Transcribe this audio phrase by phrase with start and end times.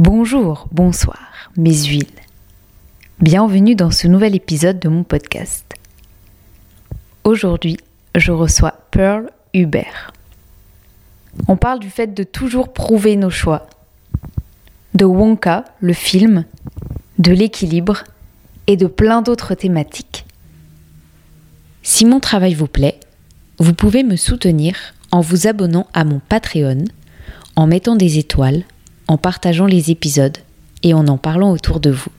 [0.00, 2.08] Bonjour, bonsoir, mes huiles.
[3.20, 5.72] Bienvenue dans ce nouvel épisode de mon podcast.
[7.22, 7.76] Aujourd'hui,
[8.16, 10.12] je reçois Pearl Hubert.
[11.46, 13.68] On parle du fait de toujours prouver nos choix,
[14.94, 16.44] de Wonka, le film,
[17.20, 18.02] de l'équilibre
[18.66, 20.26] et de plein d'autres thématiques.
[21.84, 22.98] Si mon travail vous plaît,
[23.60, 24.74] vous pouvez me soutenir
[25.12, 26.84] en vous abonnant à mon Patreon,
[27.54, 28.64] en mettant des étoiles
[29.08, 30.38] en partageant les épisodes
[30.82, 32.10] et en en parlant autour de vous.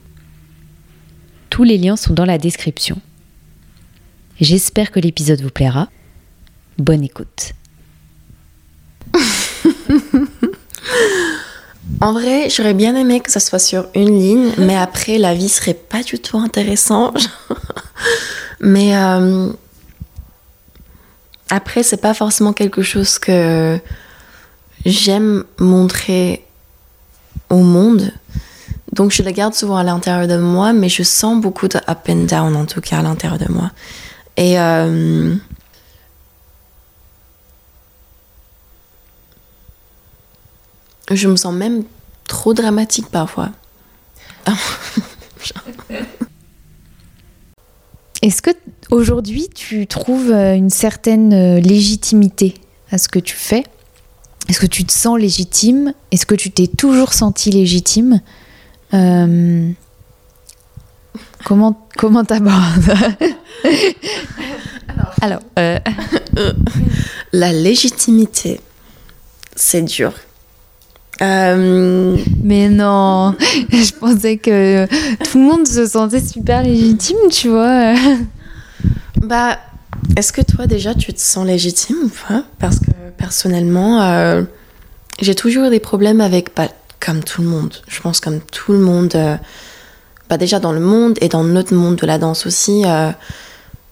[1.50, 2.98] Tous les liens sont dans la description.
[4.40, 5.88] J'espère que l'épisode vous plaira.
[6.78, 7.52] Bonne écoute.
[12.00, 15.48] en vrai, j'aurais bien aimé que ça soit sur une ligne, mais après, la vie
[15.48, 17.30] serait pas du tout intéressante.
[18.60, 19.50] mais euh,
[21.48, 23.80] après, c'est pas forcément quelque chose que
[24.84, 26.45] j'aime montrer
[27.50, 28.12] au monde.
[28.92, 32.08] Donc je la garde souvent à l'intérieur de moi, mais je sens beaucoup de up
[32.08, 33.70] and down en tout cas à l'intérieur de moi.
[34.36, 35.34] Et euh,
[41.10, 41.84] je me sens même
[42.26, 43.50] trop dramatique parfois.
[48.22, 48.50] Est-ce que
[48.90, 52.54] aujourd'hui tu trouves euh, une certaine euh, légitimité
[52.90, 53.64] à ce que tu fais?
[54.48, 55.92] Est-ce que tu te sens légitime?
[56.12, 58.20] Est-ce que tu t'es toujours senti légitime?
[58.94, 59.70] Euh,
[61.44, 62.92] Comment comment t'abordes?
[65.20, 65.78] Alors, euh,
[67.32, 68.60] la légitimité,
[69.54, 70.12] c'est dur.
[71.22, 73.34] Euh, Mais non,
[73.70, 74.86] je pensais que
[75.30, 77.94] tout le monde se sentait super légitime, tu vois.
[79.22, 79.58] Bah,
[80.16, 82.44] est-ce que toi déjà tu te sens légitime ou pas?
[82.58, 84.42] Parce que personnellement, euh,
[85.20, 86.68] j'ai toujours eu des problèmes avec, bah,
[87.00, 89.36] comme tout le monde, je pense comme tout le monde, euh,
[90.28, 93.10] bah, déjà dans le monde et dans notre monde de la danse aussi, euh,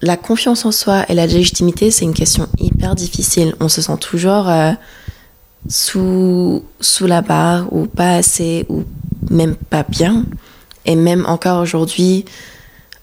[0.02, 3.54] la confiance en soi et la légitimité, c'est une question hyper difficile.
[3.60, 4.50] On se sent toujours
[5.68, 8.84] sous, sous la barre ou pas assez ou
[9.30, 10.24] même pas bien.
[10.84, 12.26] Et même encore aujourd'hui,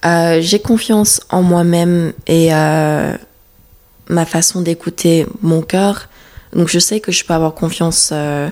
[0.04, 6.08] j'ai confiance en moi-même et ma façon d'écouter mon cœur
[6.54, 8.50] donc je sais que je peux avoir confiance euh,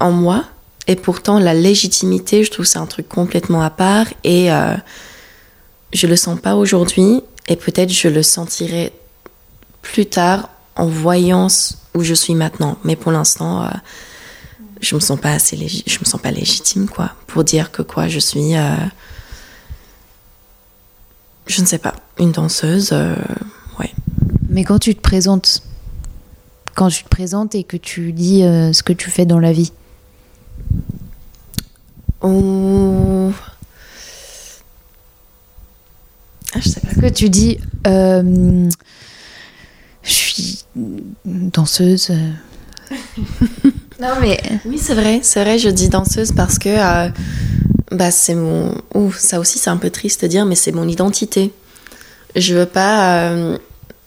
[0.00, 0.44] en moi.
[0.86, 4.06] Et pourtant, la légitimité, je trouve c'est un truc complètement à part.
[4.22, 4.74] Et euh,
[5.92, 7.22] je le sens pas aujourd'hui.
[7.48, 8.92] Et peut-être je le sentirai
[9.82, 11.46] plus tard en voyant
[11.94, 12.78] où je suis maintenant.
[12.84, 13.68] Mais pour l'instant, euh,
[14.80, 18.08] je me sens pas assez je me sens pas légitime quoi pour dire que quoi
[18.08, 18.54] je suis.
[21.44, 22.92] Euh, je ne sais pas, une danseuse,
[23.78, 23.92] ouais.
[24.48, 25.62] Mais quand tu te présentes
[26.74, 29.52] quand tu te présentes et que tu dis euh, ce que tu fais dans la
[29.52, 29.72] vie
[32.20, 33.32] oh.
[36.54, 37.00] ah, je sais pas.
[37.00, 38.68] que tu dis euh,
[40.02, 42.30] je suis danseuse euh.
[44.00, 46.68] non mais oui c'est vrai c'est vrai je dis danseuse parce que
[47.90, 50.88] bah c'est mon Ouh, ça aussi c'est un peu triste de dire mais c'est mon
[50.88, 51.52] identité
[52.34, 53.58] je veux pas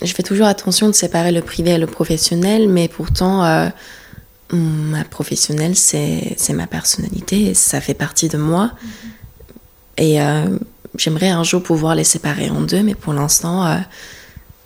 [0.01, 3.69] je fais toujours attention de séparer le privé et le professionnel, mais pourtant, euh,
[4.53, 8.71] ma professionnelle, c'est ma personnalité, ça fait partie de moi.
[8.75, 10.03] Mm-hmm.
[10.03, 10.57] Et euh,
[10.97, 13.77] j'aimerais un jour pouvoir les séparer en deux, mais pour l'instant, euh,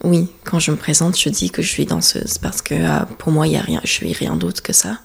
[0.03, 2.75] oui, quand je me présente, je dis que je suis danseuse, parce que
[3.17, 4.97] pour moi, il y a rien, je suis rien d'autre que ça.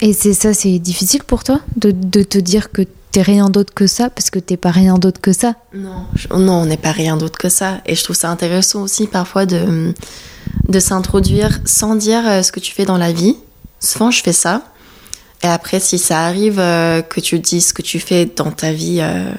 [0.00, 1.90] Et c'est ça, c'est difficile pour toi de,
[2.22, 2.82] te dire que
[3.12, 5.54] t'es rien d'autre que ça parce que t'es pas rien d'autre que ça?
[5.72, 6.06] Non,
[6.36, 7.80] non, on n'est pas rien d'autre que ça.
[7.86, 9.94] Et je trouve ça intéressant aussi parfois de,
[10.68, 13.36] de s'introduire sans dire euh, ce que tu fais dans la vie.
[13.80, 14.62] Souvent, je fais ça.
[15.44, 18.72] Et après, si ça arrive euh, que tu dises ce que tu fais dans ta
[18.72, 19.30] vie euh,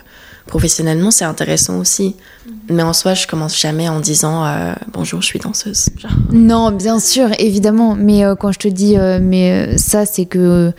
[0.45, 2.15] professionnellement, c'est intéressant aussi.
[2.15, 2.51] Mm-hmm.
[2.69, 4.45] Mais en soi, je commence jamais en disant
[4.93, 5.89] bonjour, je suis danseuse.
[6.31, 7.95] Non, bien sûr, évidemment.
[7.95, 10.73] Mais quand je te dis mais ça, c'est que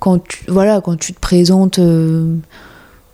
[0.00, 2.36] quand tu, voilà, quand tu te présentes euh,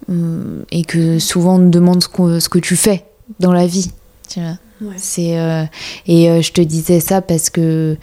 [0.08, 3.04] euh, et que souvent on te demande ce, que tu fais
[3.40, 3.90] dans la vie.
[4.28, 4.92] Tu vois.
[4.96, 5.64] C'est, euh,
[6.06, 7.96] et je te disais ça parce que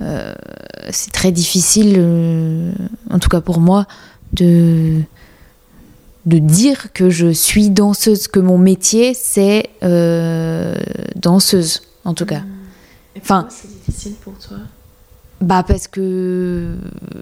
[0.00, 2.72] c'est très difficile,
[3.10, 3.86] en tout cas pour moi,
[4.32, 5.00] de,
[6.26, 9.70] de dire que je suis danseuse, que mon métier c'est
[11.16, 12.42] danseuse, en tout cas.
[13.20, 14.58] enfin, c'est difficile pour toi?
[15.40, 16.76] bah parce que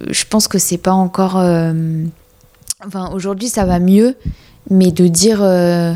[0.09, 1.37] je pense que c'est pas encore.
[1.37, 2.03] Euh,
[2.85, 4.15] enfin aujourd'hui ça va mieux,
[4.69, 5.93] mais de dire euh,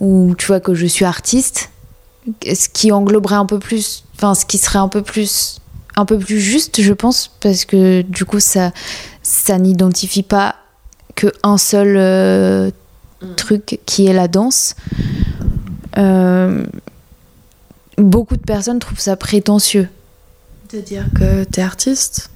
[0.00, 1.70] ou tu vois que je suis artiste,
[2.44, 5.60] ce qui engloberait un peu plus, enfin ce qui serait un peu plus
[5.98, 8.72] un peu plus juste, je pense, parce que du coup, ça,
[9.22, 10.54] ça n'identifie pas
[11.14, 12.70] que un seul euh,
[13.20, 13.34] Mm.
[13.34, 14.76] truc qui est la danse.
[15.96, 16.64] Euh,
[17.96, 19.88] beaucoup de personnes trouvent ça prétentieux,
[20.72, 22.30] De dire que t'es artiste?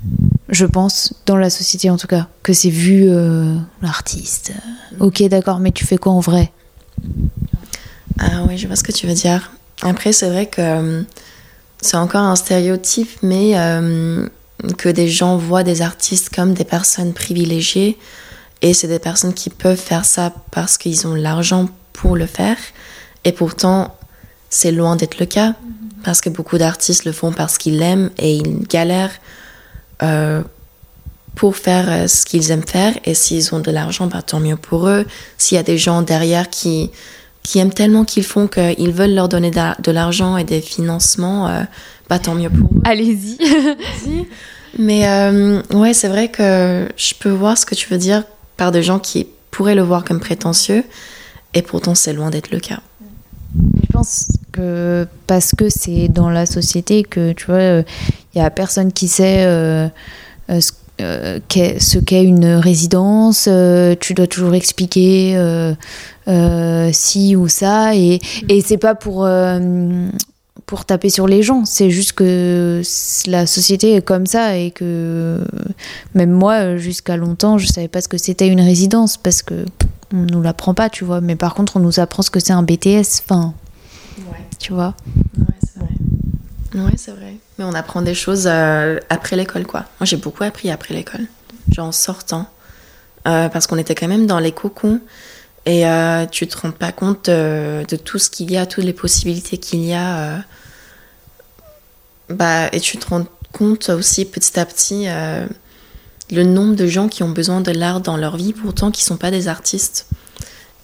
[0.48, 4.52] Je pense, dans la société en tout cas, que c'est vu euh, l'artiste.
[4.98, 6.50] Ok, d'accord, mais tu fais quoi en vrai?
[8.18, 9.52] Ah oui, je vois ce que tu veux dire.
[9.82, 11.04] Après, c'est vrai que
[11.82, 14.26] c'est encore un stéréotype, mais euh,
[14.78, 17.98] que des gens voient des artistes comme des personnes privilégiées.
[18.62, 22.56] Et c'est des personnes qui peuvent faire ça parce qu'ils ont l'argent pour le faire.
[23.24, 23.96] Et pourtant,
[24.48, 25.54] c'est loin d'être le cas.
[26.04, 29.14] Parce que beaucoup d'artistes le font parce qu'ils l'aiment et ils galèrent
[30.02, 30.42] euh,
[31.34, 32.94] pour faire euh, ce qu'ils aiment faire.
[33.04, 35.04] Et s'ils ont de l'argent, bah, tant mieux pour eux.
[35.36, 36.92] S'il y a des gens derrière qui,
[37.42, 41.62] qui aiment tellement qu'ils font qu'ils veulent leur donner de l'argent et des financements, euh,
[42.08, 42.82] bah, tant mieux pour eux.
[42.84, 43.38] Allez-y.
[44.78, 48.24] Mais euh, ouais, c'est vrai que je peux voir ce que tu veux dire
[48.56, 50.84] par des gens qui pourraient le voir comme prétentieux,
[51.52, 52.80] et pourtant c'est loin d'être le cas.
[53.54, 57.82] Je pense que parce que c'est dans la société que tu vois,
[58.34, 59.88] il y a personne qui sait euh,
[60.50, 61.38] euh, ce, euh,
[61.78, 63.46] ce qu'est une résidence.
[63.48, 65.74] euh, tu dois toujours expliquer euh,
[66.28, 70.06] euh, si ou ça, et, et c'est pas pour euh,
[70.66, 71.64] pour taper sur les gens.
[71.64, 72.80] C'est juste que
[73.26, 75.38] la société est comme ça et que
[76.14, 79.64] même moi, jusqu'à longtemps, je savais pas ce que c'était une résidence parce que
[80.14, 81.20] on nous l'apprend pas, tu vois.
[81.20, 83.22] Mais par contre, on nous apprend ce que c'est un BTS.
[83.24, 83.54] Enfin,
[84.30, 84.94] Ouais, tu vois.
[85.64, 85.88] c'est vrai.
[86.74, 87.36] Ouais, c'est vrai.
[87.58, 89.80] Mais on apprend des choses euh, après l'école, quoi.
[90.00, 91.26] Moi, j'ai beaucoup appris après l'école,
[91.70, 92.48] genre en sortant,
[93.28, 95.00] Euh, parce qu'on était quand même dans les cocons.
[95.64, 98.82] Et euh, tu te rends pas compte euh, de tout ce qu'il y a, toutes
[98.82, 100.42] les possibilités qu'il y a.
[102.28, 105.06] Bah, et tu te rends compte aussi petit à petit
[106.30, 109.18] le nombre de gens qui ont besoin de l'art dans leur vie, pourtant qui sont
[109.18, 110.06] pas des artistes.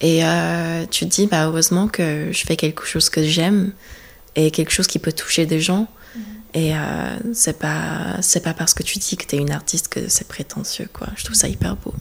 [0.00, 0.22] Et
[0.90, 3.72] tu te dis, bah, heureusement que je fais quelque chose que j'aime
[4.36, 5.86] et quelque chose qui peut toucher des gens.
[6.54, 6.78] Et euh,
[7.34, 10.88] c'est pas c'est pas parce que tu dis que t'es une artiste que c'est prétentieux,
[10.92, 11.06] quoi.
[11.16, 11.92] Je trouve ça hyper beau.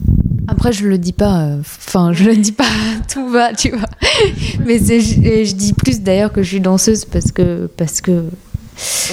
[0.48, 1.42] Après, je le dis pas.
[1.42, 2.64] euh, Enfin, je le dis pas
[3.12, 3.88] tout va, tu vois.
[4.64, 8.24] Mais je, je dis plus d'ailleurs que je suis danseuse parce que parce que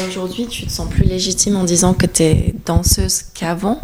[0.07, 3.79] Aujourd'hui, tu te sens plus légitime en disant que t'es danseuse qu'avant?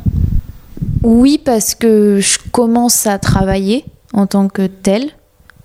[1.03, 3.83] oui parce que je commence à travailler
[4.13, 5.09] en tant que telle,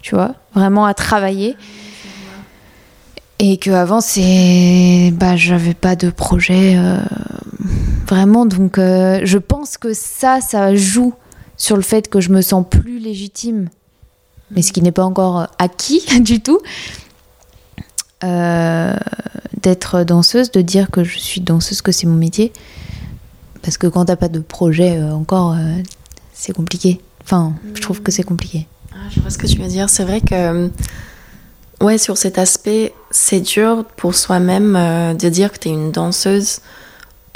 [0.01, 1.57] tu vois, vraiment à travailler.
[3.39, 6.99] Et que avant c'est bah j'avais pas de projet euh,
[8.07, 8.47] vraiment.
[8.47, 11.13] Donc euh, je pense que ça ça joue
[11.57, 13.69] sur le fait que je me sens plus légitime.
[14.53, 16.61] Mais ce qui n'est pas encore acquis du tout.
[18.25, 18.97] Euh,
[19.61, 22.53] d'être danseuse de dire que je suis danseuse que c'est mon métier.
[23.61, 25.57] Parce que quand t'as pas de projet encore
[26.33, 27.01] c'est compliqué.
[27.23, 28.67] Enfin je trouve que c'est compliqué.
[28.93, 29.91] Ah, je vois ce que tu veux dire.
[29.91, 30.71] C'est vrai que,
[31.81, 35.93] ouais, sur cet aspect, c'est dur pour soi-même euh, de dire que tu es une
[35.93, 36.61] danseuse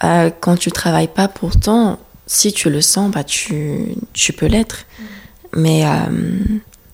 [0.05, 1.29] euh, quand tu travailles pas.
[1.29, 4.85] Pourtant, si tu le sens, bah, tu, tu peux l'être.
[5.55, 5.91] Mais euh,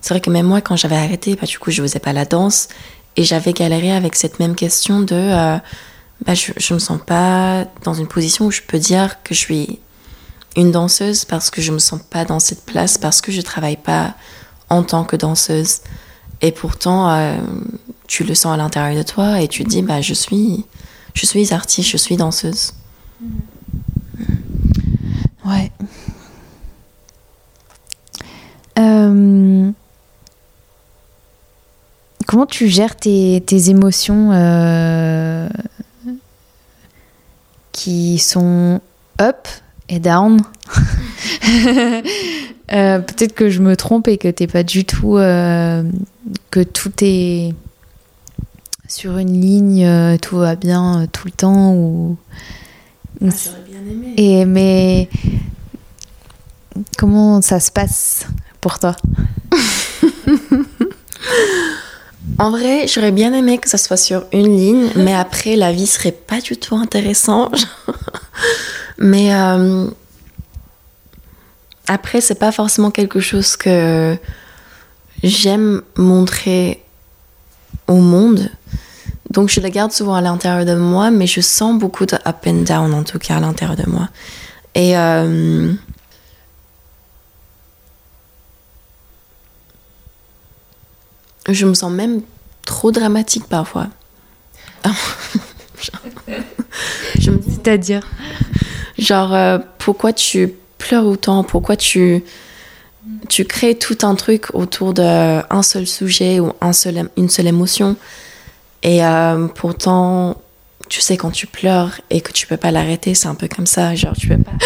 [0.00, 2.24] c'est vrai que même moi, quand j'avais arrêté, bah, du coup, je faisais pas la
[2.24, 2.68] danse.
[3.16, 5.58] Et j'avais galéré avec cette même question de.
[6.26, 9.40] bah, je, je me sens pas dans une position où je peux dire que je
[9.40, 9.78] suis
[10.54, 13.76] une danseuse parce que je me sens pas dans cette place, parce que je travaille
[13.76, 14.14] pas
[14.68, 15.80] en tant que danseuse.
[16.42, 17.38] Et pourtant, euh,
[18.06, 20.64] tu le sens à l'intérieur de toi et tu te dis, bah, je suis,
[21.52, 22.72] artiste, je suis danseuse.
[25.44, 25.70] Ouais.
[28.78, 29.72] Euh,
[32.26, 35.48] Comment tu gères tes, tes émotions euh,
[37.70, 38.80] qui sont
[39.20, 39.46] up
[39.88, 40.40] et down?
[42.72, 45.84] Euh, Peut-être que je me trompe et que t'es pas du tout euh,
[46.50, 47.54] que tout est
[48.88, 52.16] sur une ligne, euh, tout va bien tout le temps ou
[53.20, 54.14] ou J'aurais bien aimé.
[54.16, 55.08] et mais
[56.98, 58.26] comment ça se passe
[58.60, 58.96] pour toi?
[62.38, 65.86] En vrai, j'aurais bien aimé que ça soit sur une ligne, mais après, la vie
[65.86, 67.66] serait pas du tout intéressante.
[68.98, 69.86] mais euh,
[71.88, 74.16] après, c'est pas forcément quelque chose que
[75.22, 76.82] j'aime montrer
[77.86, 78.50] au monde.
[79.30, 82.46] Donc, je le garde souvent à l'intérieur de moi, mais je sens beaucoup de up
[82.46, 84.08] and down, en tout cas, à l'intérieur de moi.
[84.74, 84.96] Et.
[84.96, 85.72] euh,
[91.48, 92.22] je me sens même
[92.64, 93.86] trop dramatique parfois.
[97.18, 98.06] je me dis C'est-à-dire?
[98.98, 102.22] Genre, euh, pourquoi tu pleures autant Pourquoi tu,
[103.28, 107.96] tu crées tout un truc autour d'un seul sujet ou un seul, une seule émotion
[108.82, 110.36] Et euh, pourtant,
[110.88, 113.66] tu sais, quand tu pleures et que tu peux pas l'arrêter, c'est un peu comme
[113.66, 113.94] ça.
[113.94, 114.52] Genre, tu peux pas.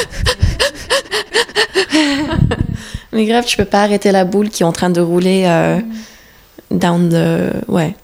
[3.13, 5.81] Mais grave, tu peux pas arrêter la boule qui est en train de rouler euh,
[6.71, 7.69] down the.
[7.69, 7.97] Ouais.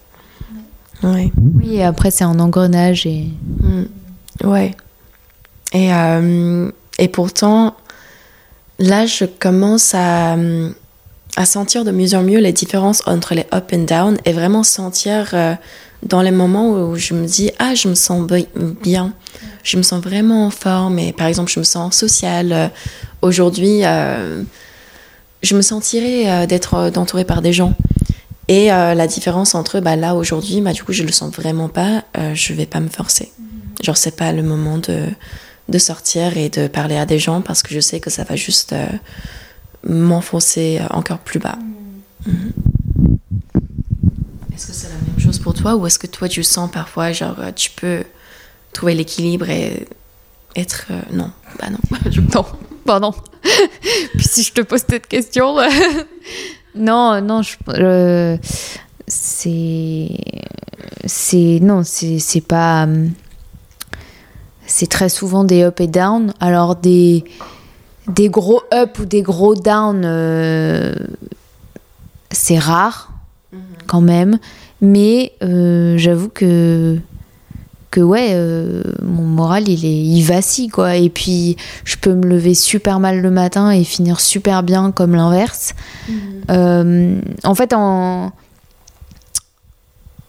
[1.03, 1.31] Ouais.
[1.57, 3.29] Oui, et après, c'est un engrenage et.
[3.61, 3.85] Mm.
[4.45, 4.75] Ouais.
[5.73, 7.75] Et, euh, et pourtant,
[8.79, 10.37] là, je commence à,
[11.37, 14.63] à sentir de mieux en mieux les différences entre les up and down et vraiment
[14.63, 15.55] sentir euh,
[16.03, 18.27] dans les moments où je me dis, ah, je me sens
[18.83, 19.13] bien,
[19.63, 22.71] je me sens vraiment en forme et par exemple, je me sens sociale.
[23.23, 24.43] Aujourd'hui, euh,
[25.43, 27.75] je me sentirais d'être entourée par des gens.
[28.49, 32.05] Et la différence entre bah, là aujourd'hui, bah, du coup, je le sens vraiment pas,
[32.35, 33.33] je vais pas me forcer.
[33.83, 35.07] Genre, c'est pas le moment de,
[35.69, 38.37] de sortir et de parler à des gens parce que je sais que ça va
[38.37, 38.87] juste euh,
[39.87, 41.59] m'enfoncer encore plus bas.
[42.27, 42.31] Mm.
[42.31, 42.53] Mhm.
[44.55, 47.13] Est-ce que c'est la même chose pour toi ou est-ce que toi tu sens parfois
[47.13, 48.05] genre tu peux
[48.73, 49.87] trouver l'équilibre et
[50.55, 51.79] être euh, non bah non
[52.35, 52.45] non
[52.87, 53.15] pardon
[54.17, 55.57] puis si je te pose cette question
[56.75, 58.39] non non je
[59.07, 60.09] c'est
[61.05, 63.13] c'est non c'est c'est pas hum,
[64.67, 66.33] c'est très souvent des up et down.
[66.41, 67.25] Alors des,
[68.09, 70.95] des gros up ou des gros down, euh,
[72.31, 73.13] c'est rare
[73.53, 73.61] mhm.
[73.87, 74.39] quand même.
[74.81, 76.99] Mais euh, j'avoue que
[77.91, 80.97] que ouais, euh, mon moral il est il vacille quoi.
[80.97, 85.15] Et puis je peux me lever super mal le matin et finir super bien comme
[85.15, 85.75] l'inverse.
[86.09, 87.23] Mhm.
[87.45, 88.33] en fait en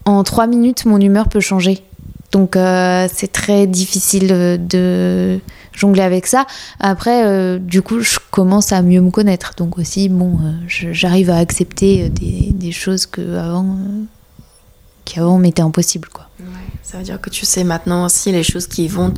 [0.06, 1.84] en trois minutes mon humeur peut changer.
[2.32, 4.28] Donc euh, c'est très difficile
[4.68, 5.40] de
[5.74, 6.46] jongler avec ça.
[6.80, 9.54] Après, euh, du coup, je commence à mieux me connaître.
[9.58, 13.78] Donc aussi, bon, euh, j'arrive à accepter des, choses que avant,
[15.06, 16.28] qui avant m'étaient impossibles, quoi.
[16.84, 19.14] ça veut dire que tu sais maintenant aussi les choses qui vont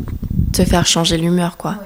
[0.53, 1.77] te faire changer l'humeur, quoi.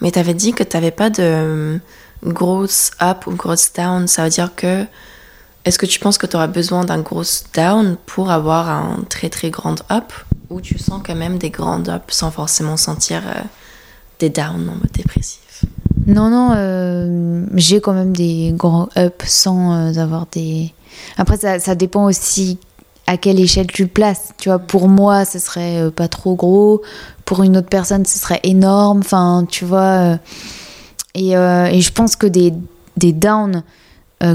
[0.00, 1.78] Mais tu avais dit que tu n'avais pas de
[2.24, 4.08] grosse up ou grosse down.
[4.08, 4.84] Ça veut dire que
[5.64, 7.22] est-ce que tu penses que tu auras besoin d'un gros
[7.54, 10.12] down pour avoir un très très grand up?
[10.54, 13.40] Ou tu sens quand même des grands ups sans forcément sentir euh,
[14.20, 15.64] des downs en mode dépressif
[16.06, 20.72] Non, non, euh, j'ai quand même des grands ups sans euh, avoir des.
[21.18, 22.58] Après, ça, ça, dépend aussi
[23.08, 24.32] à quelle échelle tu le places.
[24.38, 26.82] Tu vois, pour moi, ce serait pas trop gros.
[27.24, 29.00] Pour une autre personne, ce serait énorme.
[29.00, 30.18] Enfin, tu vois.
[31.14, 32.54] Et, et, je pense que des,
[32.96, 33.64] des downs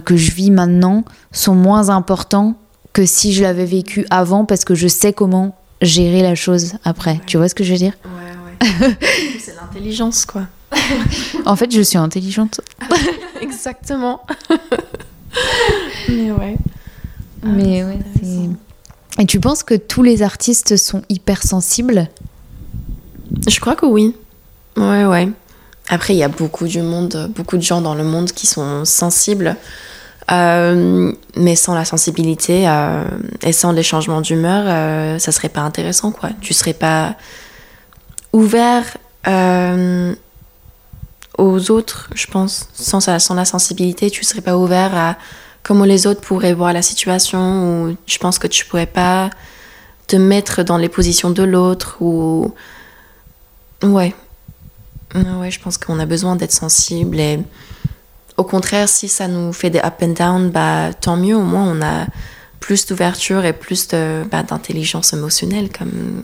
[0.05, 2.55] que je vis maintenant sont moins importants
[2.93, 7.19] que si je l'avais vécu avant parce que je sais comment gérer la chose après.
[7.25, 8.97] Tu vois ce que je veux dire Ouais, ouais.
[9.39, 10.43] c'est l'intelligence, quoi.
[11.45, 12.61] en fait, je suis intelligente.
[13.41, 14.21] Exactement.
[16.09, 16.57] Mais ouais.
[17.43, 17.99] Mais ah, ouais,
[19.19, 22.09] Et tu penses que tous les artistes sont hypersensibles?
[23.47, 24.15] Je crois que oui.
[24.75, 25.29] Ouais, ouais.
[25.87, 28.85] Après, il y a beaucoup du monde, beaucoup de gens dans le monde qui sont
[28.85, 29.55] sensibles.
[30.31, 33.03] Euh, mais sans la sensibilité euh,
[33.41, 36.29] et sans les changements d'humeur, euh, ça serait pas intéressant, quoi.
[36.41, 37.15] Tu serais pas
[38.31, 38.97] ouvert
[41.37, 42.69] aux autres, je pense.
[42.73, 45.15] Sans, sans la sensibilité, tu serais pas ouvert à
[45.63, 49.29] comment les autres pourraient voir la situation, ou je pense que tu pourrais pas
[50.07, 52.53] te mettre dans les positions de l'autre, ou.
[53.81, 54.13] Ouais.
[55.15, 57.39] Ouais, je pense qu'on a besoin d'être sensible et
[58.39, 61.65] au contraire, si ça nous fait des up and down, bah, tant mieux, au moins
[61.69, 62.07] on a
[62.61, 63.89] plus d'ouverture et plus
[64.31, 66.21] bah, d'intelligence émotionnelle, comme,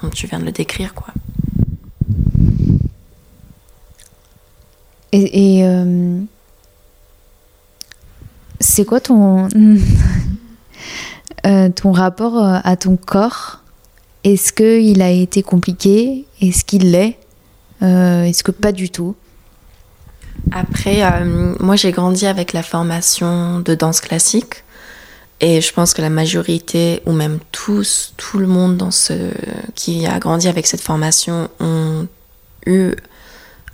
[0.00, 0.94] comme tu viens de le décrire.
[0.94, 1.12] Quoi.
[5.12, 6.20] Et, euh,
[8.60, 9.48] c'est quoi ton,
[11.46, 13.62] euh, ton rapport euh, à ton corps?
[14.24, 16.26] Est-ce qu'il a été compliqué?
[16.40, 17.18] Est-ce qu'il l'est?
[17.80, 19.14] Est-ce que pas du tout?
[20.52, 24.64] Après, euh, moi j'ai grandi avec la formation de danse classique.
[25.40, 28.82] Et je pense que la majorité, ou même tous, tout le monde
[29.76, 32.08] qui a grandi avec cette formation ont
[32.66, 32.90] eu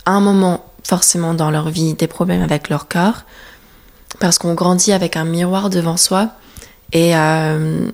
[0.05, 3.23] un moment forcément dans leur vie des problèmes avec leur corps.
[4.19, 6.29] Parce qu'on grandit avec un miroir devant soi.
[6.93, 7.89] Et euh,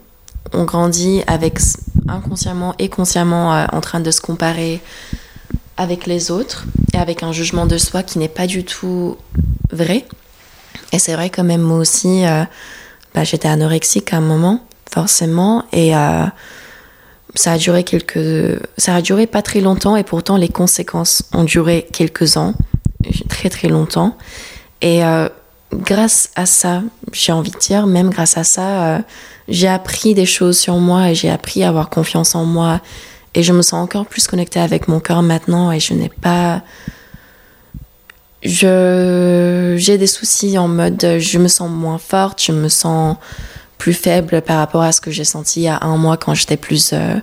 [0.54, 1.60] on grandit avec
[2.08, 4.82] inconsciemment et consciemment euh, en train de se comparer
[5.78, 9.18] avec les autres et avec un jugement de soi qui n'est pas du tout
[9.72, 10.06] vrai.
[10.92, 12.44] Et c'est vrai quand même moi aussi, euh,
[13.14, 16.26] bah, j'étais anorexique à un moment, forcément, et euh,
[17.36, 21.46] ça a duré quelques, ça a duré pas très longtemps et pourtant les conséquences ont
[21.46, 22.54] duré quelques ans,
[23.30, 24.18] très très longtemps.
[24.82, 25.30] Et euh,
[25.74, 29.02] grâce à ça, j'ai envie de dire, même grâce à ça,
[29.48, 32.82] j'ai appris des choses sur moi et j'ai appris à avoir confiance en moi.
[33.34, 36.62] Et je me sens encore plus connectée avec mon corps maintenant et je n'ai pas.
[38.44, 43.18] Je, j'ai des soucis en mode je me sens moins forte, je me sens
[43.78, 46.34] plus faible par rapport à ce que j'ai senti il y a un mois quand
[46.34, 47.20] j'étais plus euh,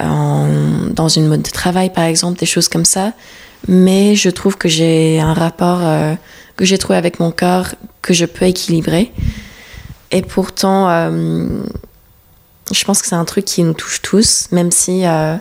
[0.00, 0.48] en,
[0.90, 3.12] dans une mode de travail par exemple, des choses comme ça.
[3.68, 6.14] Mais je trouve que j'ai un rapport euh,
[6.56, 7.68] que j'ai trouvé avec mon corps
[8.02, 9.12] que je peux équilibrer.
[10.10, 11.62] Et pourtant, euh,
[12.72, 15.36] je pense que c'est un truc qui nous touche tous, même si euh,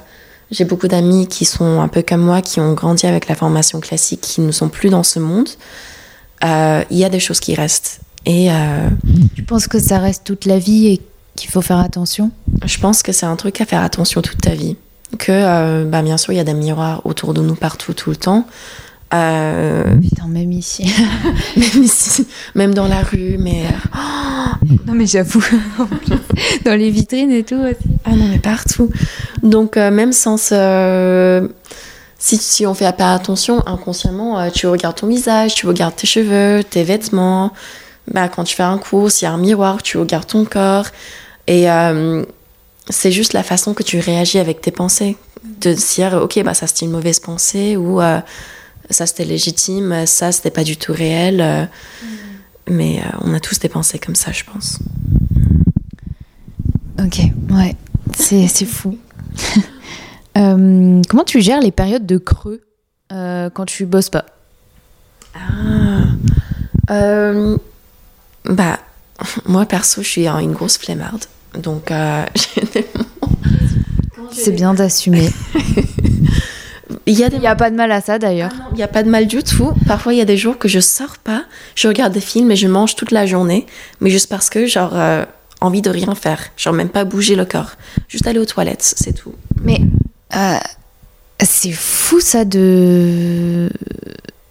[0.51, 3.79] j'ai beaucoup d'amis qui sont un peu comme moi, qui ont grandi avec la formation
[3.79, 5.50] classique, qui ne sont plus dans ce monde.
[6.43, 8.00] Euh, Il y a des choses qui restent.
[8.25, 8.89] Et euh,
[9.36, 11.01] Tu penses que ça reste toute la vie et
[11.36, 12.31] qu'il faut faire attention?
[12.65, 14.75] je pense que c'est un truc à faire attention toute ta vie.
[15.17, 18.15] Que, bah, bien sûr, il y a des miroirs autour de nous partout, tout le
[18.15, 18.45] temps.
[19.13, 20.94] Euh, Putain, même ici.
[21.58, 23.63] même ici, même dans la rue, mais.
[24.86, 25.44] non, mais j'avoue.
[26.66, 27.89] Dans les vitrines et tout aussi.
[28.06, 28.89] Ah non, mais partout.
[29.42, 31.50] Donc, euh, même sans ce.
[32.22, 36.06] Si, si on fait pas attention, inconsciemment, euh, tu regardes ton visage, tu regardes tes
[36.06, 37.54] cheveux, tes vêtements.
[38.12, 40.88] Bah, quand tu fais un course, il y a un miroir, tu regardes ton corps.
[41.48, 42.24] Et euh,
[42.89, 45.16] c'est juste la façon que tu réagis avec tes pensées.
[45.62, 48.20] De dire, ok, bah, ça c'était une mauvaise pensée ou euh,
[48.89, 51.41] ça c'était légitime, ça c'était pas du tout réel.
[51.41, 51.65] euh,
[52.69, 54.79] Mais euh, on a tous des pensées comme ça, je pense.
[57.03, 57.19] Ok,
[57.51, 57.75] ouais.
[58.15, 58.98] C'est fou.
[60.38, 62.62] Euh, comment tu gères les périodes de creux
[63.12, 64.25] euh, quand tu bosses pas?
[65.36, 66.03] Ah.
[66.91, 67.58] Euh,
[68.46, 68.79] bah,
[69.48, 71.25] moi perso, je suis une grosse flemmarde.
[71.62, 73.36] Donc, j'ai des moments-
[74.31, 75.29] C'est bien d'assumer.
[77.10, 78.51] Il y a des Il n'y a pas de mal à ça d'ailleurs.
[78.72, 79.72] Il n'y a pas de mal du tout.
[79.88, 81.44] Parfois, il y a des jours que je sors pas,
[81.75, 83.66] je regarde des films et je mange toute la journée,
[84.00, 85.26] mais juste parce que, genre, euh,
[85.62, 86.39] envie de rien faire.
[86.56, 87.72] Genre, même pas bouger le corps.
[88.08, 89.34] Juste aller aux toilettes, c'est tout.
[89.63, 89.82] Mais
[90.36, 90.56] euh,
[91.41, 93.69] c'est fou ça de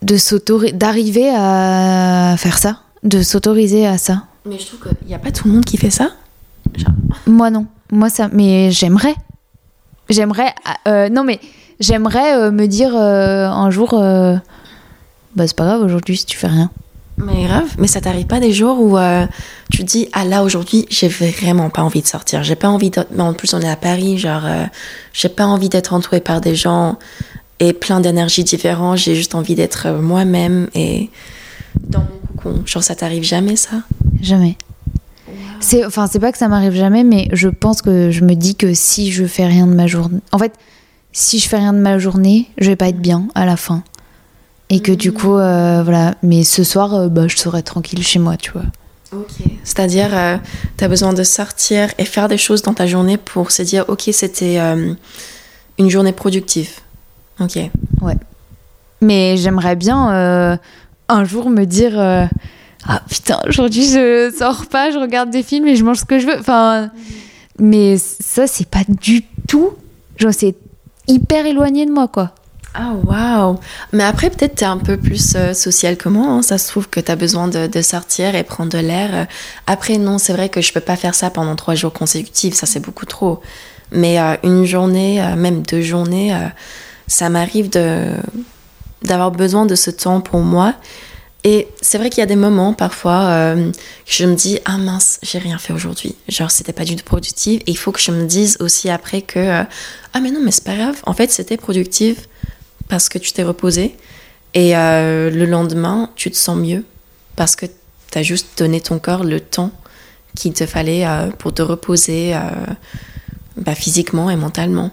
[0.03, 4.25] de s'autori- d'arriver à faire ça, de s'autoriser à ça.
[4.47, 6.11] Mais je trouve qu'il n'y a pas tout le monde qui fait ça.
[7.27, 9.15] Moi non, moi ça, mais j'aimerais,
[10.09, 10.55] j'aimerais,
[10.87, 11.41] euh, non mais
[11.81, 14.37] j'aimerais euh, me dire euh, un jour, euh,
[15.37, 16.71] bah c'est pas grave aujourd'hui si tu fais rien.
[17.17, 19.27] Mais grave, mais ça t'arrive pas des jours où euh,
[19.73, 22.91] tu te dis ah là aujourd'hui j'ai vraiment pas envie de sortir, j'ai pas envie
[22.91, 23.05] de...
[23.11, 24.65] mais en plus on est à Paris, genre euh,
[25.13, 26.97] j'ai pas envie d'être entourée par des gens
[27.59, 31.11] et plein d'énergies différentes, j'ai juste envie d'être moi-même et
[31.81, 32.63] dans mon cocon.
[32.65, 33.83] Genre ça t'arrive jamais ça?
[34.23, 34.57] Jamais.
[35.61, 38.55] C'est, enfin, c'est pas que ça m'arrive jamais, mais je pense que je me dis
[38.55, 40.53] que si je fais rien de ma journée, en fait,
[41.13, 43.83] si je fais rien de ma journée, je vais pas être bien à la fin.
[44.71, 46.15] Et que du coup, euh, voilà.
[46.23, 48.65] Mais ce soir, euh, bah, je serai tranquille chez moi, tu vois.
[49.13, 49.47] Ok.
[49.65, 50.37] C'est-à-dire, euh,
[50.77, 53.87] tu as besoin de sortir et faire des choses dans ta journée pour se dire,
[53.89, 54.93] ok, c'était euh,
[55.79, 56.71] une journée productive.
[57.41, 57.59] Ok.
[59.01, 60.59] Mais j'aimerais bien
[61.09, 61.97] un jour me dire
[62.85, 66.19] ah putain aujourd'hui je sors pas, je regarde des films et je mange ce que
[66.19, 66.39] je veux.
[66.39, 66.91] Enfin,
[67.61, 69.71] mais ça c'est pas du tout.
[70.17, 70.57] Genre c'est
[71.09, 72.33] hyper éloigné de moi quoi.
[72.75, 73.59] Ah, waouh!
[73.93, 76.27] Mais après, peut-être t'es un peu plus euh, social que moi.
[76.27, 76.43] hein.
[76.43, 79.11] Ça se trouve que t'as besoin de, sortir et prendre de l'air.
[79.13, 79.25] Euh,
[79.67, 82.55] Après, non, c'est vrai que je peux pas faire ça pendant trois jours consécutifs.
[82.55, 83.41] Ça, c'est beaucoup trop.
[83.91, 86.37] Mais euh, une journée, euh, même deux journées,
[87.07, 88.11] ça m'arrive de
[89.03, 90.75] d'avoir besoin de ce temps pour moi.
[91.45, 94.77] Et c'est vrai qu'il y a des moments parfois euh, que je me dis ah
[94.77, 96.17] mince j'ai rien fait aujourd'hui.
[96.29, 97.63] Genre c'était pas du tout productif.
[97.67, 99.63] Et il faut que je me dise aussi après que euh,
[100.15, 101.01] ah mais non mais c'est pas grave.
[101.07, 102.29] En fait c'était productif
[102.89, 103.97] parce que tu t'es reposé.
[104.55, 106.85] Et euh, le lendemain tu te sens mieux
[107.37, 109.71] parce que tu as juste donné ton corps le temps
[110.35, 111.07] qu'il te fallait
[111.39, 112.37] pour te reposer
[113.57, 114.93] bah, physiquement et mentalement.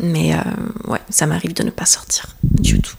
[0.00, 0.38] Mais euh,
[0.88, 2.96] ouais ça m'arrive de ne pas sortir du tout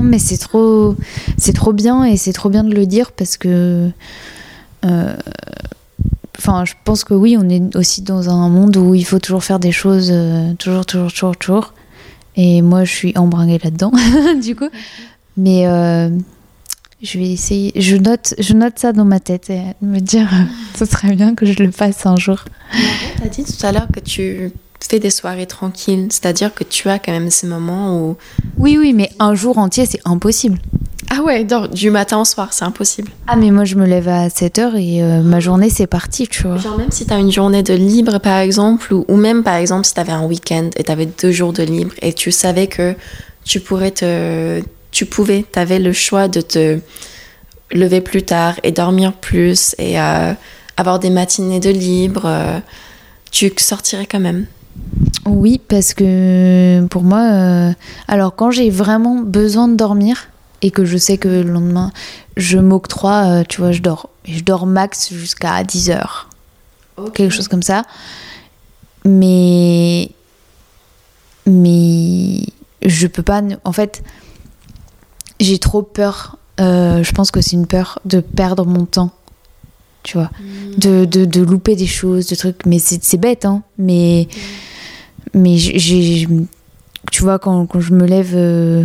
[0.00, 0.96] Mais c'est trop,
[1.36, 3.90] c'est trop bien et c'est trop bien de le dire parce que,
[4.84, 5.16] euh,
[6.64, 9.58] je pense que oui, on est aussi dans un monde où il faut toujours faire
[9.58, 11.74] des choses, euh, toujours, toujours, toujours, toujours.
[12.36, 13.92] Et moi, je suis embringuée là-dedans,
[14.42, 14.68] du coup.
[15.36, 16.08] Mais euh,
[17.02, 17.72] je vais essayer.
[17.76, 20.28] Je note, je note ça dans ma tête et me dire,
[20.78, 22.44] ce serait bien que je le fasse un jour.
[23.16, 24.52] Tu as dit tout à l'heure que tu
[24.86, 28.16] fais des soirées tranquilles, c'est-à-dire que tu as quand même ces moments où...
[28.58, 30.58] Oui, oui, mais un jour entier, c'est impossible.
[31.10, 33.10] Ah ouais, du matin au soir, c'est impossible.
[33.26, 36.42] Ah mais moi je me lève à 7h et euh, ma journée c'est parti, tu
[36.42, 36.58] vois.
[36.58, 39.94] Genre même si t'as une journée de libre par exemple, ou, même par exemple si
[39.94, 42.94] t'avais un week-end et t'avais deux jours de libre et tu savais que
[43.44, 44.60] tu pourrais te...
[44.90, 46.78] Tu pouvais, t'avais le choix de te
[47.70, 50.32] lever plus tard et dormir plus et euh,
[50.76, 52.58] avoir des matinées de libre, euh,
[53.30, 54.46] tu sortirais quand même.
[55.26, 57.74] Oui, parce que pour moi,
[58.08, 60.28] alors quand j'ai vraiment besoin de dormir,
[60.62, 61.92] et que je sais que le lendemain,
[62.36, 64.10] je m'octroie, euh, tu vois, je dors.
[64.24, 66.28] Je dors max jusqu'à 10 heures.
[67.14, 67.84] Quelque chose comme ça.
[69.04, 70.10] Mais.
[71.46, 72.42] Mais.
[72.82, 73.40] Je peux pas.
[73.64, 74.02] En fait,
[75.38, 76.38] j'ai trop peur.
[76.60, 79.12] Euh, je pense que c'est une peur de perdre mon temps.
[80.02, 80.30] Tu vois.
[80.40, 80.74] Hmm.
[80.76, 82.66] De, de, de, louper des choses, de trucs.
[82.66, 83.62] Mais c'est bête, hein.
[83.78, 84.28] Mais.
[85.34, 86.28] Mais j'ai.
[87.10, 88.32] Tu vois, quand, quand, je me lève.
[88.34, 88.84] Euh,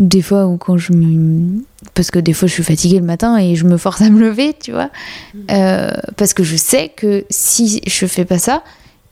[0.00, 1.62] des fois ou quand je me
[1.94, 4.18] parce que des fois je suis fatiguée le matin et je me force à me
[4.18, 4.90] lever tu vois
[5.34, 5.38] mm.
[5.52, 8.64] euh, parce que je sais que si je fais pas ça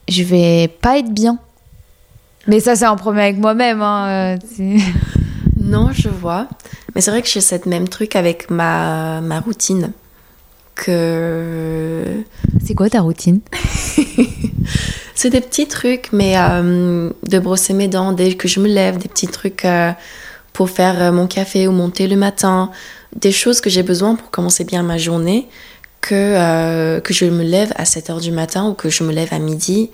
[0.09, 1.39] je vais pas être bien
[2.49, 4.37] mais ça c'est un problème avec moi-même hein, euh,
[5.61, 6.49] non je vois
[6.97, 9.93] mais c'est vrai que j'ai cette même truc avec ma, ma routine
[10.75, 12.05] que
[12.65, 13.41] c'est quoi ta routine?
[15.23, 18.99] c'est des petits trucs mais euh, de brosser mes dents dès que je me lève
[18.99, 19.65] des petits trucs
[20.53, 22.71] pour faire euh, mon café ou mon thé le matin,
[23.17, 25.49] des choses que j'ai besoin pour commencer bien ma journée,
[26.01, 29.13] que, euh, que je me lève à 7 heures du matin ou que je me
[29.13, 29.91] lève à midi.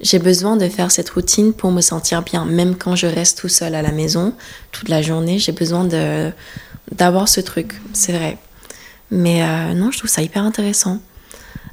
[0.00, 3.48] J'ai besoin de faire cette routine pour me sentir bien, même quand je reste tout
[3.48, 4.34] seul à la maison
[4.72, 5.38] toute la journée.
[5.38, 5.88] J'ai besoin
[6.92, 8.36] d'avoir ce truc, c'est vrai.
[9.10, 10.98] Mais euh, non, je trouve ça hyper intéressant.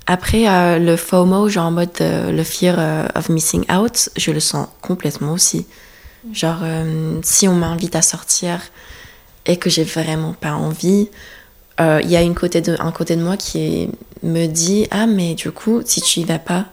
[0.07, 5.33] Après, le FOMO, genre en mode le fear of missing out, je le sens complètement
[5.33, 5.65] aussi.
[6.31, 8.61] Genre, euh, si on m'invite à sortir
[9.45, 11.09] et que j'ai vraiment pas envie,
[11.79, 13.89] il euh, y a une côté de, un côté de moi qui
[14.21, 16.67] me dit Ah, mais du coup, si tu y vas pas,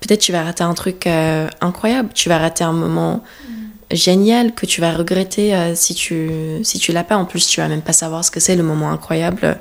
[0.00, 3.24] peut-être tu vas rater un truc euh, incroyable, tu vas rater un moment
[3.90, 6.30] génial que tu vas regretter si tu,
[6.62, 7.16] si tu l'as pas.
[7.16, 9.58] En plus, tu vas même pas savoir ce que c'est le moment incroyable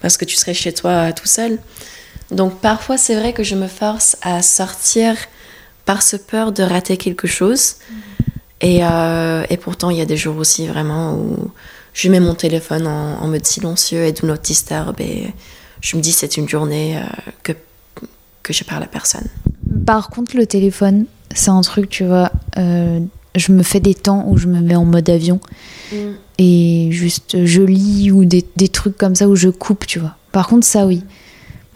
[0.00, 1.58] parce que tu serais chez toi tout seul.
[2.30, 5.16] Donc, parfois, c'est vrai que je me force à sortir
[5.84, 7.76] par ce peur de rater quelque chose.
[8.60, 11.50] Et, euh, et, pourtant, il y a des jours aussi vraiment où
[11.92, 15.32] je mets mon téléphone en, mode silencieux et do not disturb et
[15.80, 17.00] je me dis c'est une journée euh,
[17.42, 17.52] que,
[18.42, 19.26] que je parle à personne.
[19.86, 23.00] Par contre, le téléphone, c'est un truc, tu vois, euh,
[23.34, 25.40] je me fais des temps où je me mets en mode avion
[25.92, 25.96] mm.
[26.38, 30.16] et juste je lis ou des, des, trucs comme ça où je coupe, tu vois.
[30.32, 31.02] Par contre, ça, oui.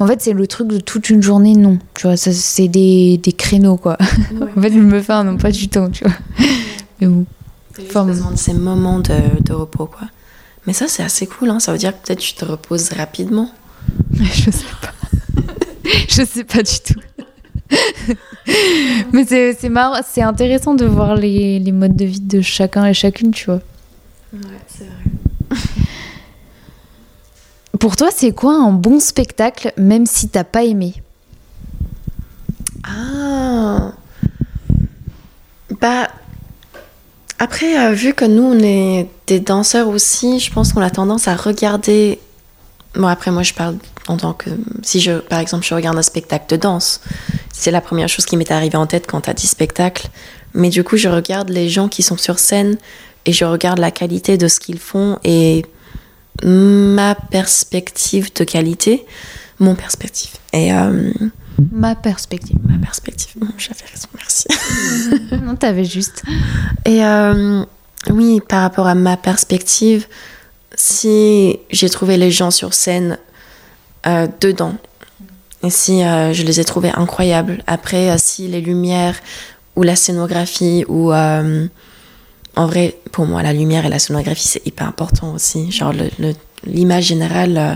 [0.00, 1.78] En fait, c'est le truc de toute une journée, non.
[1.94, 3.98] Tu vois, ça, c'est des, des créneaux, quoi.
[4.56, 6.14] en fait, je me fais un non pas du temps, tu vois.
[7.00, 7.26] Mais bon.
[7.82, 10.08] Enfin, de ces moments de, de, repos, quoi.
[10.66, 11.60] Mais ça, c'est assez cool, hein.
[11.60, 13.50] Ça veut dire que peut-être tu te reposes rapidement.
[14.14, 15.42] je sais pas.
[16.08, 17.00] je sais pas du tout.
[19.12, 22.94] Mais c'est marrant, c'est intéressant de voir les, les modes de vie de chacun et
[22.94, 23.60] chacune, tu vois.
[24.32, 25.58] Ouais, c'est vrai.
[27.80, 30.92] Pour toi, c'est quoi un bon spectacle, même si t'as pas aimé
[32.84, 33.92] Ah
[35.80, 36.08] Bah.
[37.38, 41.26] Après, euh, vu que nous, on est des danseurs aussi, je pense qu'on a tendance
[41.26, 42.18] à regarder.
[42.96, 43.76] Bon, après, moi, je parle
[44.08, 44.50] en tant que.
[44.82, 47.00] Si, je, par exemple, je regarde un spectacle de danse,
[47.50, 50.08] c'est la première chose qui m'est arrivée en tête quand t'as dit spectacle.
[50.52, 52.76] Mais du coup, je regarde les gens qui sont sur scène
[53.24, 55.64] et je regarde la qualité de ce qu'ils font et
[56.44, 59.04] ma perspective de qualité,
[59.58, 60.32] mon perspective.
[60.52, 61.12] Et euh,
[61.72, 62.56] ma perspective.
[62.66, 63.42] Ma perspective.
[63.58, 64.46] J'avais raison, merci.
[65.44, 66.22] non, t'avais juste.
[66.84, 67.64] Et euh,
[68.10, 70.06] oui, par rapport à ma perspective,
[70.74, 73.18] si j'ai trouvé les gens sur scène
[74.06, 74.74] euh, dedans,
[75.62, 79.20] et si je les ai trouvés incroyables, après, si les lumières
[79.76, 81.12] ou la scénographie ou
[82.56, 85.70] en vrai, pour moi, la lumière et la sonographie, c'est hyper important aussi.
[85.70, 85.92] Genre,
[86.64, 87.74] l'image générale, euh,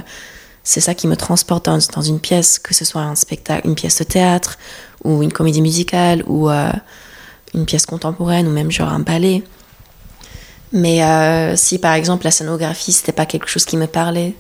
[0.63, 3.99] c'est ça qui me transporte dans, une pièce, que ce soit un spectacle, une pièce
[3.99, 4.59] de théâtre,
[5.05, 6.71] ou une comédie musicale, ou euh,
[7.55, 9.43] une pièce contemporaine, ou même genre un ballet.
[10.73, 14.35] Mais euh, si par exemple la scénographie, c'était pas quelque chose qui me parlait,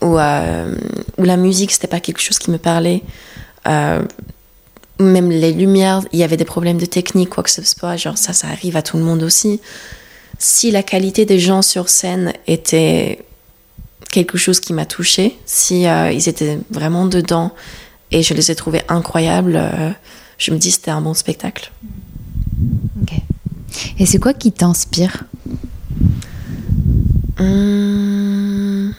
[0.00, 3.02] ou, ou la musique, c'était pas quelque chose qui me parlait,
[4.98, 8.18] même les lumières, il y avait des problèmes de technique, quoi que ce soit, genre
[8.18, 9.60] ça, ça arrive à tout le monde aussi.
[10.38, 13.24] Si la qualité des gens sur scène était
[14.10, 17.52] quelque chose qui m'a touchée, si euh, ils étaient vraiment dedans
[18.10, 19.90] et je les ai trouvés incroyables, euh,
[20.38, 21.70] je me dis c'était un bon spectacle.
[23.02, 23.14] Ok.
[23.98, 25.24] Et c'est quoi qui t'inspire?
[27.38, 28.94] Hum.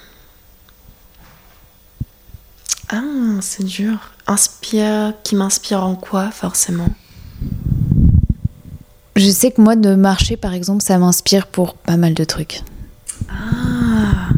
[2.89, 3.01] Ah,
[3.41, 4.11] c'est dur.
[4.29, 6.89] Inspire, qui m'inspire en quoi, forcément?
[9.15, 12.61] Je sais que moi, de marcher, par exemple, ça m'inspire pour pas mal de trucs.
[13.27, 14.29] Ah,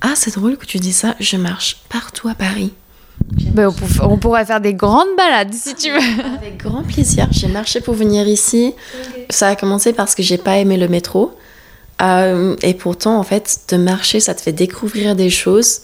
[0.00, 1.16] ah c'est drôle que tu dis ça.
[1.18, 2.72] Je marche partout à Paris.
[3.54, 6.24] Bah, on, pour- on pourrait faire des grandes balades si tu veux.
[6.36, 7.26] Avec grand plaisir.
[7.32, 8.72] J'ai marché pour venir ici.
[9.30, 11.36] Ça a commencé parce que j'ai pas aimé le métro.
[12.00, 15.80] Euh, et pourtant, en fait, de marcher, ça te fait découvrir des choses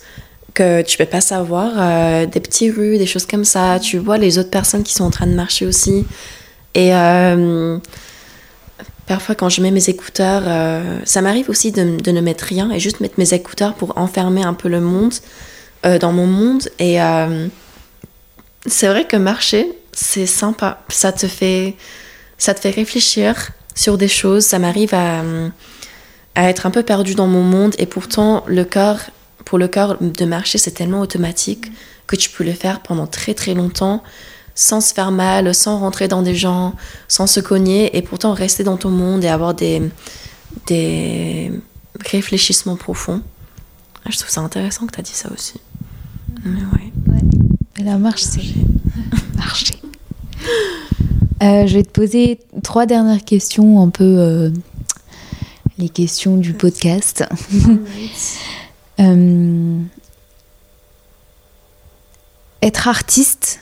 [0.55, 1.73] que tu peux pas savoir.
[1.77, 3.79] euh, des petites rues, des choses comme ça.
[3.81, 6.07] Tu vois les autres personnes qui sont en train de marcher aussi.
[6.75, 7.79] Et euh,
[9.07, 12.71] parfois, quand je mets mes écouteurs, euh, ça m'arrive aussi de, de ne mettre rien
[12.71, 15.15] et juste mettre mes écouteurs pour enfermer un peu le monde
[16.01, 16.63] dans mon monde.
[16.79, 16.97] Et
[18.67, 20.83] c'est vrai que marcher, c'est sympa.
[20.89, 21.75] Ça te fait,
[22.39, 24.47] ça te fait réfléchir sur des choses.
[24.47, 25.23] Ça m'arrive à,
[26.37, 27.75] à être un peu perdu dans mon monde.
[27.77, 29.01] Et pourtant, le corps,
[29.45, 31.71] pour le corps, de marcher, c'est tellement automatique
[32.07, 34.03] que tu peux le faire pendant très très longtemps
[34.55, 36.75] sans se faire mal, sans rentrer dans des gens,
[37.09, 39.83] sans se cogner, et pourtant rester dans ton monde et avoir des,
[40.67, 41.53] des
[42.07, 43.21] réfléchissements profonds.
[44.05, 45.61] Ah, Je trouve ça intéressant que tu as dit ça aussi.
[46.45, 46.93] Mais ouais.
[47.85, 48.43] La marche, c'est
[49.37, 49.75] marcher.
[51.43, 54.51] Euh, je vais te poser trois dernières questions, un peu euh,
[55.79, 57.25] les questions du podcast.
[59.01, 59.81] Euh,
[62.63, 63.61] être artiste,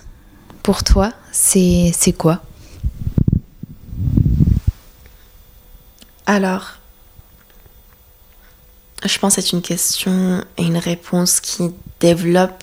[0.63, 2.43] pour toi, c'est quoi?
[6.27, 6.73] Alors,
[9.05, 12.63] je pense que c'est une question et une réponse qui développe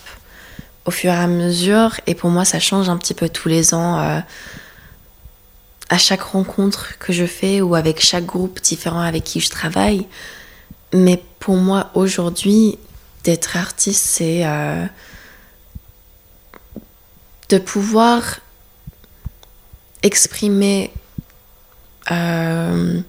[0.85, 1.99] au fur et à mesure.
[2.07, 3.99] Et pour moi, ça change un petit peu tous les ans.
[3.99, 4.19] euh,
[5.89, 10.05] à chaque rencontre que je fais ou avec chaque groupe différent avec qui je travaille.
[10.93, 12.77] Mais pour moi, aujourd'hui,
[13.23, 14.85] d'être artiste, c'est euh,
[17.49, 18.39] de pouvoir
[20.03, 20.91] exprimer
[22.11, 23.01] euh,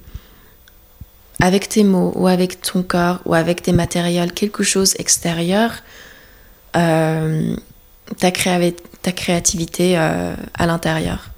[1.41, 5.73] avec tes mots ou avec ton corps ou avec des matériels quelque chose extérieur,
[6.77, 7.55] euh,
[8.19, 11.31] ta, créa- ta créativité à l'intérieur.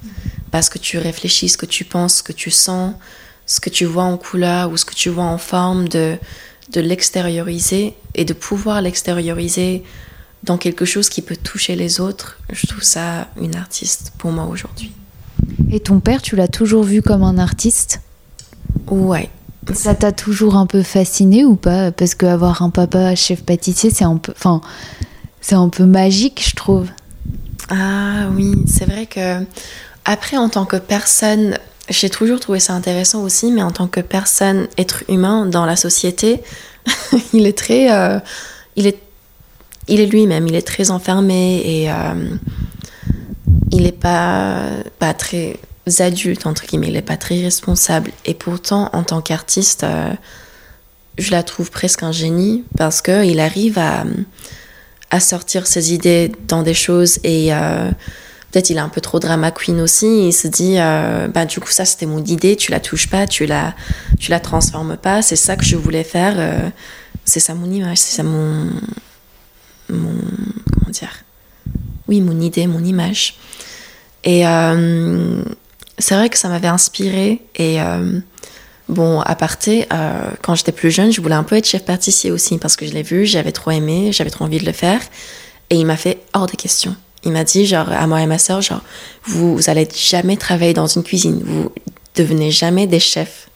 [0.50, 2.94] Parce que tu réfléchis ce que tu penses, ce que tu sens,
[3.52, 6.16] ce que tu vois en couleur ou ce que tu vois en forme, de,
[6.72, 9.84] de l'extérioriser et de pouvoir l'extérioriser
[10.42, 12.38] dans quelque chose qui peut toucher les autres.
[12.50, 14.92] Je trouve ça une artiste pour moi aujourd'hui.
[15.70, 18.00] Et ton père, tu l'as toujours vu comme un artiste?
[18.86, 19.28] Ouais.
[19.74, 21.92] Ça t'a toujours un peu fasciné ou pas?
[21.92, 24.62] Parce qu'avoir un papa chef pâtissier, c'est un peu, enfin,
[25.42, 26.88] c'est un peu magique, je trouve.
[27.68, 29.44] Ah oui, c'est vrai que
[30.06, 34.00] après en tant que personne, j'ai toujours trouvé ça intéressant aussi, mais en tant que
[34.00, 36.40] personne, être humain dans la société,
[37.32, 38.18] il est très, euh,
[38.76, 38.98] il est,
[39.88, 41.94] il est lui-même, il est très enfermé et euh,
[43.70, 44.62] il est pas,
[44.98, 45.58] pas très
[45.98, 48.12] adulte entre guillemets, il est pas très responsable.
[48.24, 50.12] Et pourtant, en tant qu'artiste, euh,
[51.18, 54.04] je la trouve presque un génie parce que il arrive à
[55.12, 57.52] à sortir ses idées dans des choses et
[58.52, 60.28] peut-être il est un peu trop drama queen aussi.
[60.28, 63.26] Il se dit, euh, bah, du coup, ça c'était mon idée, tu la touches pas,
[63.26, 63.74] tu la,
[64.20, 66.68] tu la transformes pas, c'est ça que je voulais faire, euh,
[67.24, 68.70] c'est ça mon image, c'est ça mon.
[69.88, 71.24] Comment dire
[72.08, 73.36] Oui, mon idée, mon image.
[74.24, 75.42] Et euh,
[75.98, 77.80] c'est vrai que ça m'avait inspiré et.
[77.80, 78.20] euh,
[78.88, 82.30] Bon, à parté, euh, quand j'étais plus jeune, je voulais un peu être chef pâtissier
[82.30, 85.00] aussi parce que je l'ai vu, j'avais trop aimé, j'avais trop envie de le faire.
[85.70, 86.94] Et il m'a fait hors de question.
[87.24, 88.82] Il m'a dit, genre, à moi et ma soeur, genre,
[89.24, 91.70] vous, vous allez jamais travailler dans une cuisine, vous
[92.16, 93.48] devenez jamais des chefs.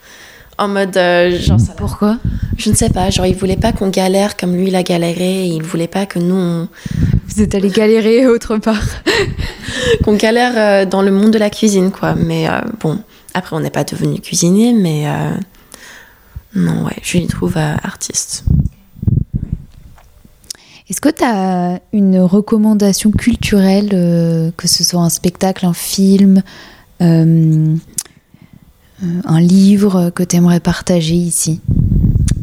[0.58, 2.16] En mode, euh, genre, ça Pourquoi?
[2.56, 5.42] Je ne sais pas, genre, il voulait pas qu'on galère comme lui, il a galéré,
[5.44, 6.68] et il voulait pas que nous, on-
[7.28, 8.80] Vous êtes allé galérer autre part.
[10.04, 12.14] qu'on galère euh, dans le monde de la cuisine, quoi.
[12.14, 12.98] Mais euh, bon,
[13.34, 15.04] après, on n'est pas devenu cuisinier, mais
[16.54, 18.44] non, ouais, je lui trouve artiste.
[20.88, 26.44] Est-ce que tu as une recommandation culturelle, euh, que ce soit un spectacle, un film,
[27.02, 27.74] euh,
[29.24, 31.60] un livre que tu aimerais partager ici?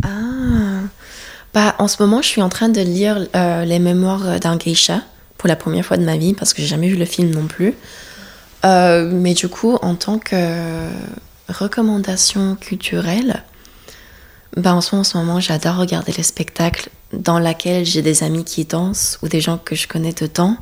[0.03, 0.81] Ah,
[1.53, 5.03] bah, en ce moment, je suis en train de lire euh, les mémoires d'un geisha
[5.37, 7.47] pour la première fois de ma vie parce que j'ai jamais vu le film non
[7.47, 7.73] plus.
[8.65, 10.87] Mais du coup, en tant que
[11.49, 13.43] recommandation culturelle,
[14.57, 18.23] bah, en ce moment, en ce moment, j'adore regarder les spectacles dans lesquels j'ai des
[18.23, 20.57] amis qui dansent ou des gens que je connais dedans.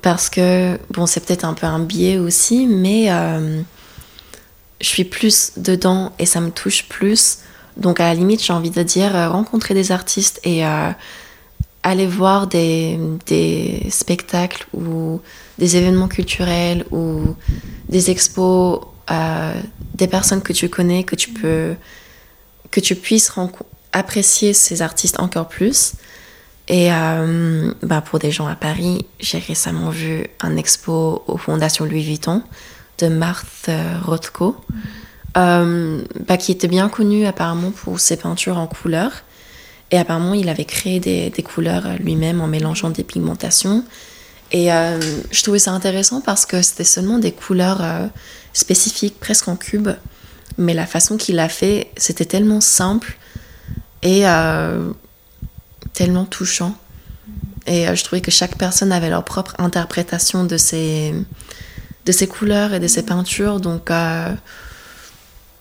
[0.00, 3.60] Parce que, bon, c'est peut-être un peu un biais aussi, mais euh,
[4.80, 7.38] je suis plus dedans et ça me touche plus
[7.76, 10.90] Donc à la limite, j'ai envie de dire euh, rencontrer des artistes et euh,
[11.82, 15.20] aller voir des, des, spectacles ou
[15.58, 17.34] des événements culturels ou
[17.88, 18.80] des expos,
[19.94, 21.74] des personnes que tu connais, que tu peux,
[22.70, 23.28] que tu puisses
[23.92, 25.92] apprécier ces artistes encore plus.
[26.68, 26.88] Et
[27.82, 32.42] bah pour des gens à Paris, j'ai récemment vu un expo aux Fondations Louis Vuitton
[32.98, 33.68] de Marthe
[34.04, 34.56] Rothko.
[35.38, 39.22] Euh, bah, qui était bien connu apparemment pour ses peintures en couleurs.
[39.90, 43.84] Et apparemment, il avait créé des, des couleurs lui-même en mélangeant des pigmentations.
[44.50, 45.00] Et euh,
[45.30, 48.06] je trouvais ça intéressant parce que c'était seulement des couleurs euh,
[48.52, 49.88] spécifiques, presque en cube.
[50.58, 53.16] Mais la façon qu'il l'a fait, c'était tellement simple
[54.02, 54.24] et
[55.92, 56.74] tellement touchant.
[57.66, 61.14] Et je trouvais que chaque personne avait leur propre interprétation de ces,
[62.06, 63.60] de ces couleurs et de ces peintures.
[63.60, 63.90] Donc,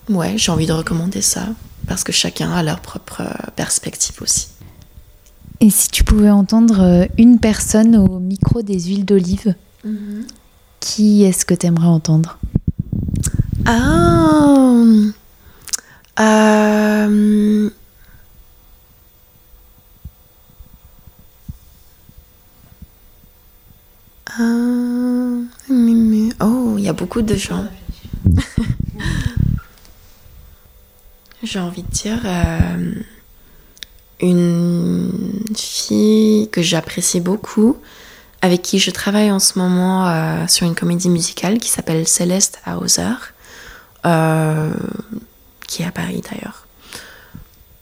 [0.09, 1.47] Ouais, j'ai envie de recommander ça
[1.87, 4.47] parce que chacun a leur propre euh, perspective aussi.
[5.59, 10.25] Et si tu pouvais entendre euh, une personne au micro des huiles d'olive, mhm.
[10.79, 12.39] qui est-ce que tu aimerais entendre?
[13.65, 14.83] Ah
[16.19, 17.69] euh,
[24.39, 25.43] Oh,
[26.77, 27.65] il y a beaucoup de gens.
[31.43, 32.93] j'ai envie de dire, euh,
[34.21, 37.75] une fille que j'apprécie beaucoup,
[38.41, 42.61] avec qui je travaille en ce moment euh, sur une comédie musicale qui s'appelle Céleste
[42.67, 43.15] Hauser,
[44.05, 44.71] euh,
[45.67, 46.67] qui est à Paris d'ailleurs.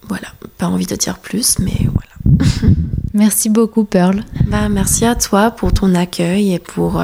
[0.08, 2.72] Voilà, pas envie de dire plus, mais voilà.
[3.20, 4.24] Merci beaucoup, Pearl.
[4.48, 7.04] Bah, merci à toi pour ton accueil et pour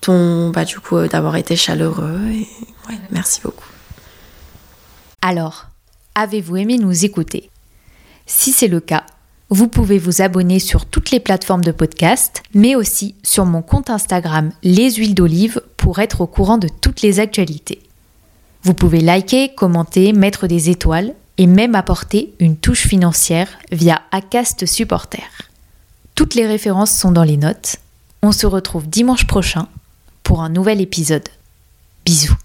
[0.00, 2.20] ton, bah, du coup, d'avoir été chaleureux.
[2.30, 2.46] Et,
[2.88, 3.66] ouais, merci beaucoup.
[5.20, 5.66] Alors,
[6.14, 7.50] avez-vous aimé nous écouter?
[8.26, 9.04] Si c'est le cas,
[9.50, 13.90] vous pouvez vous abonner sur toutes les plateformes de podcast, mais aussi sur mon compte
[13.90, 17.82] Instagram Les Huiles d'Olive pour être au courant de toutes les actualités.
[18.62, 24.64] Vous pouvez liker, commenter, mettre des étoiles et même apporter une touche financière via Acast
[24.64, 25.24] Supporter.
[26.14, 27.78] Toutes les références sont dans les notes.
[28.22, 29.66] On se retrouve dimanche prochain
[30.22, 31.28] pour un nouvel épisode.
[32.04, 32.36] Bisous